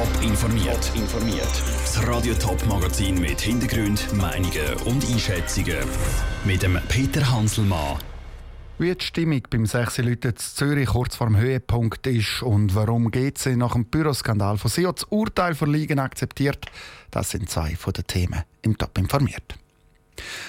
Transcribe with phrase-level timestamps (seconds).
[0.00, 0.92] Top informiert.
[0.94, 1.62] informiert.
[1.82, 5.76] Das Radio Top Magazin mit Hintergrund, Meinungen und Einschätzungen
[6.46, 7.98] mit dem Peter Hanselmann.
[8.78, 13.10] Wie die Stimmung beim 6 Leute zu Zürich kurz vor dem Höhepunkt ist und warum
[13.10, 16.64] GC nach dem Büroskandal von SIO das Urteil verliegen akzeptiert,
[17.10, 19.54] das sind zwei von den Themen im Top informiert.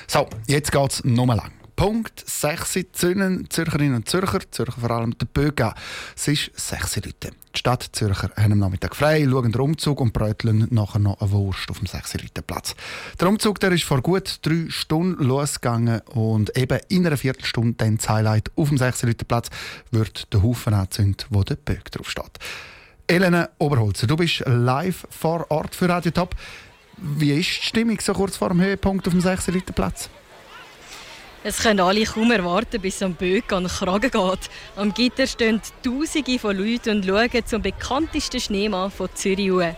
[0.08, 1.61] So, jetzt geht es nochmal lang.
[1.82, 5.74] Punkt 6 Zünnen, Zürcherinnen und Zürcher, Zürcher vor allem der Böga.
[6.16, 7.32] Es ist 6 Leute.
[7.56, 11.32] Die Stadt Zürcher haben am Nachmittag frei, schauen den Umzug und bröteln nachher noch eine
[11.32, 12.76] Wurst auf dem 6 Leute Platz.
[13.20, 17.98] Der Umzug der ist vor gut drei Stunden losgegangen und eben in einer Viertelstunde dann
[17.98, 19.50] das Highlight auf dem 6 Leute Platz
[19.90, 22.38] wird der Haufen angezündet, wo der Bög drauf steht.
[23.08, 26.36] Elena Oberholzer, du bist live vor Ort für Radio Top.
[26.98, 30.12] Wie ist die Stimmung so kurz vor dem Höhepunkt auf dem 6 Leute Platz?
[31.44, 34.50] Es können alle kaum erwarten, bis es am Böck an den Kragen geht.
[34.76, 39.76] Am Gitter stehen Tausende von Leuten und schauen zum bekanntesten Schneemann von Zürich.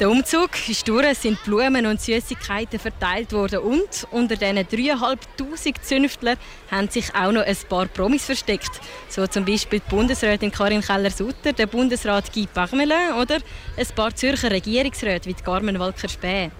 [0.00, 6.38] Der Umzug ist durch, sind Blumen und Süßigkeiten verteilt worden und unter diesen 3'500 Zünftlern
[6.70, 8.80] haben sich auch noch ein paar Promis versteckt.
[9.10, 13.36] So zum Beispiel die Bundesrätin Karin Keller-Sutter, der Bundesrat Guy Parmelin oder
[13.76, 16.50] ein paar Zürcher Regierungsräte wie Carmen Walker-Späh.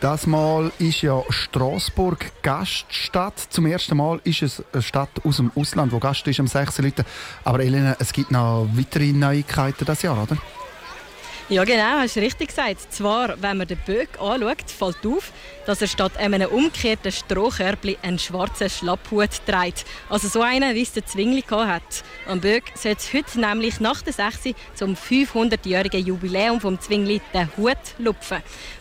[0.00, 3.38] Das Mal ist ja Straßburg Gaststadt.
[3.48, 6.78] Zum ersten Mal ist es eine Stadt aus dem Ausland, wo Gast ist am 6.
[6.78, 7.06] Leute.
[7.44, 10.36] Aber Elena, es gibt noch weitere Neuigkeiten das Jahr, oder?
[11.48, 12.92] Ja, genau, hast du richtig gesagt.
[12.92, 15.32] Zwar, wenn man den Böck anschaut, fällt auf,
[15.64, 19.86] dass er statt einem umgekehrten Strohkörbli einen schwarzen Schlapphut trägt.
[20.10, 22.04] Also so einen, wie es der Zwingli hat.
[22.28, 27.48] Am Böck soll es heute nämlich nach der 6 zum 500-jährigen Jubiläum vom Zwingli den
[27.56, 28.38] Hut lupfen.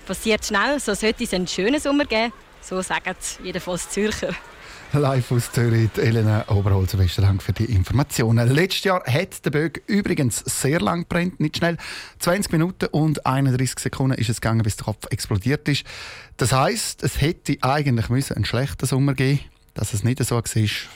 [0.08, 2.34] Passiert schnell, so sollte es einen schönen Sommer geben.
[2.62, 4.34] So sagen es jedenfalls Zürcher.
[4.94, 8.50] Live aus Zürich, Elena Oberholzer, besten Dank für die Informationen.
[8.50, 11.78] Letztes Jahr hat der Böck übrigens sehr lang brennt, nicht schnell.
[12.20, 15.84] 20 Minuten und 31 Sekunden ist es gegangen, bis der Kopf explodiert ist.
[16.38, 19.42] Das heißt, es hätte eigentlich müssen einen schlechten Sommer geben.
[19.76, 20.44] Dass es nicht so war,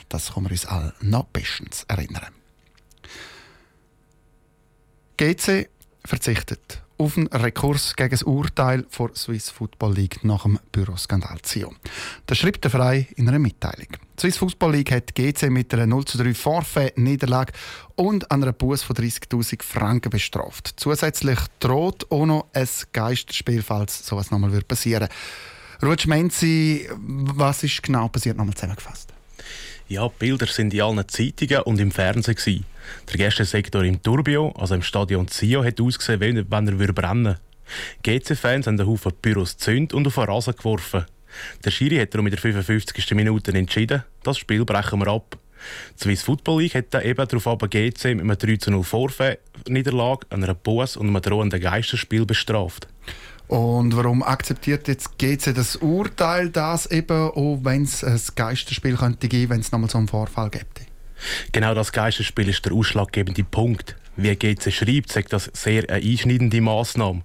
[0.08, 2.39] das können wir uns alle noch bestens erinnern.
[5.16, 5.68] GC
[6.04, 11.72] verzichtet auf einen Rekurs gegen das Urteil vor Swiss Football League nach dem Büroskandal Zio.
[12.26, 13.88] Das schreibt der Verein in einer Mitteilung.
[13.88, 17.54] Die Swiss Football League hat GC mit einer 0 zu 3 Forfait-Niederlage
[17.96, 20.74] und einer Buß von 30.000 Franken bestraft.
[20.76, 25.14] Zusätzlich droht auch noch ein Geisterspiel, falls sowas nochmal passieren würde.
[25.82, 29.14] Rutsch Menzi, was ist genau passiert, nochmal zusammengefasst?
[29.90, 32.36] Ja, die Bilder sind in allen Zeitungen und im Fernsehen.
[32.36, 32.64] Gewesen.
[33.08, 37.36] Der Gästesektor im Turbio, also im Stadion Zio, hat ausgesehen, wenn er würde brennen
[38.04, 41.06] GC-Fans haben einen Haufen Büros gezündet und auf den Rasen geworfen.
[41.64, 43.16] Der Schiri hat darum in der 55.
[43.16, 45.36] Minute entschieden, das Spiel brechen wir ab.
[45.96, 50.54] Die Swiss Football League hat dann eben darauf GC mit einem 3 0 Vorfeld-Niederlage, einer
[50.54, 52.86] Boss und einem drohenden Geisterspiel bestraft.
[53.50, 59.26] Und warum akzeptiert jetzt GC das Urteil, dass eben, auch wenn es ein Geisterspiel könnte
[59.26, 60.82] geben, wenn es nochmal so einen Vorfall gibt?
[61.50, 63.96] Genau das Geisterspiel ist der ausschlaggebende Punkt.
[64.14, 67.22] Wie GC schreibt, sagt das sehr eine einschneidende Massnahme.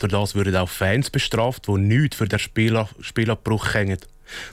[0.00, 3.98] Durch das würden auch Fans bestraft, die nichts für den Spieler, Spielabbruch hängen.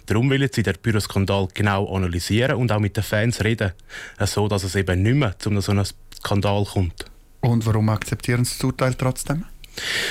[0.05, 3.71] Darum wollen sie den Büroskandal genau analysieren und auch mit den Fans reden,
[4.19, 5.85] so dass es eben nicht mehr zu so einem
[6.17, 7.05] Skandal kommt.
[7.41, 9.45] Und warum akzeptieren sie das Urteil trotzdem?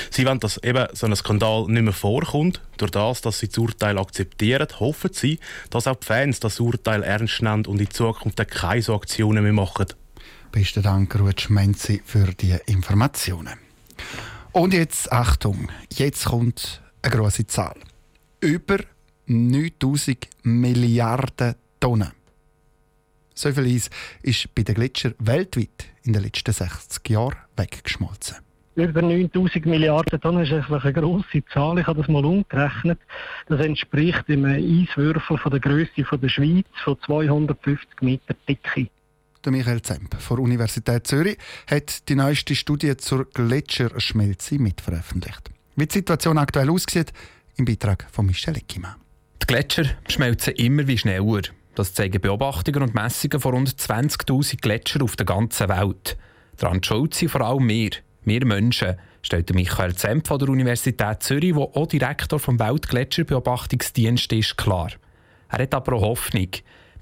[0.09, 2.61] Sie wollen, dass eben so ein Skandal nicht mehr vorkommt.
[2.77, 5.39] Durch das, dass sie das Urteil akzeptieren, hoffen sie,
[5.69, 9.53] dass auch die Fans das Urteil ernst nehmen und in Zukunft keine so Aktionen mehr
[9.53, 9.87] machen.
[10.51, 13.59] Besten Dank, Rutsch Menzi, für die Informationen.
[14.51, 17.75] Und jetzt Achtung, jetzt kommt eine grosse Zahl.
[18.39, 18.77] Über
[19.25, 22.11] 9000 Milliarden Tonnen.
[23.33, 23.89] So viel Eis
[24.21, 28.44] ist bei den Gletschern weltweit in den letzten 60 Jahren weggeschmolzen
[28.75, 31.79] über 9000 Milliarden Tonnen ist einfach eine grosse Zahl.
[31.79, 32.99] Ich habe das mal umgerechnet.
[33.47, 38.87] Das entspricht einem Eiswürfel von der Größe von der Schweiz von 250 Meter Dicke.
[39.43, 41.37] Der Michael Zemp von der Universität Zürich
[41.69, 45.51] hat die neueste Studie zur Gletscherschmelze mitveröffentlicht.
[45.75, 47.13] Wie die Situation aktuell aussieht,
[47.55, 48.95] im Beitrag von Michel Eckimann.
[49.41, 51.41] Die Gletscher schmelzen immer wie schneller.
[51.75, 56.17] Das zeigen Beobachtungen und Messungen von rund 20.000 Gletschern auf der ganzen Welt.
[56.57, 57.91] Daran schuld sind vor allem wir,
[58.25, 64.57] wir Menschen, stellt Michael Zemp von der Universität Zürich, der auch Direktor vom Weltgletscherbeobachtungsdienst ist,
[64.57, 64.91] klar.
[65.49, 66.49] Er hat aber auch Hoffnung.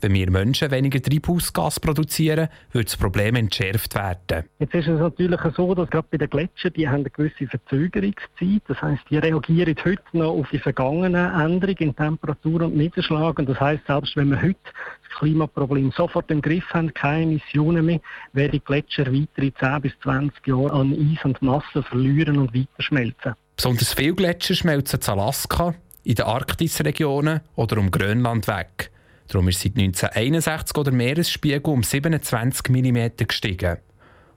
[0.03, 4.49] Wenn wir Menschen weniger Treibhausgas produzieren, wird das Problem entschärft werden.
[4.59, 8.63] Jetzt ist es natürlich so, dass gerade bei den Gletschern, die haben eine gewisse Verzögerungszeit.
[8.67, 13.39] Das heißt, die reagieren heute noch auf die vergangenen Änderungen in Temperatur und Niederschlag.
[13.39, 14.59] Und das heißt, selbst wenn wir heute
[15.07, 18.01] das Klimaproblem sofort im Griff haben, keine Emissionen mehr,
[18.33, 22.67] werden die Gletscher weitere 10 bis 20 Jahre an Eis und Masse verlieren und weiter
[22.79, 23.35] schmelzen.
[23.55, 28.91] Besonders viele Gletscher schmelzen in Alaska, in den Arktisregionen oder um Grönland weg.
[29.33, 33.77] Darum ist seit 1961 der Meeresspiegel um 27 mm gestiegen.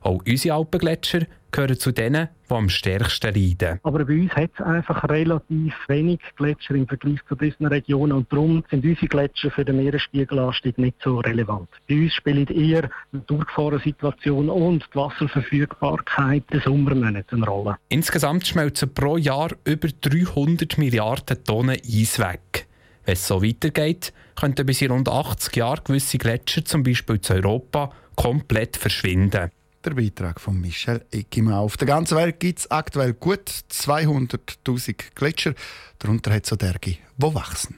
[0.01, 3.79] Auch unsere Alpengletscher gehören zu denen, die am stärksten leiden.
[3.83, 8.33] Aber bei uns hat es einfach relativ wenig Gletscher im Vergleich zu diesen Regionen und
[8.33, 11.69] darum sind unsere Gletscher für den Meeresspiegelanstieg nicht so relevant.
[11.89, 17.77] Bei uns spielt eher die Durchfahrensituation und die Wasserverfügbarkeit des Sommermonats eine Rolle.
[17.91, 22.66] Insgesamt schmelzen pro Jahr über 300 Milliarden Tonnen Eis weg.
[23.07, 27.35] Wenn es so weitergeht, könnten bis in rund 80 Jahren gewisse Gletscher, zum Beispiel zu
[27.35, 29.51] Europa, komplett verschwinden.
[29.85, 31.55] Der Beitrag von Michel Eckimann.
[31.55, 35.55] Auf der ganzen Welt gibt es aktuell gut 200.000 Gletscher.
[36.01, 37.77] Darunter hat es so derge, die wachsen.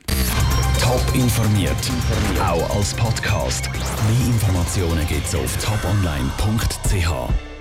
[0.81, 1.77] Top informiert,
[2.41, 3.71] auch als Podcast.
[3.71, 7.58] Mehr Informationen gibt es auf toponline.ch.